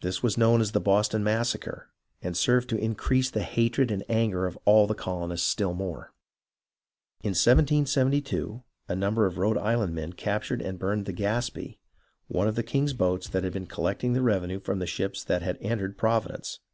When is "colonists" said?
4.94-5.46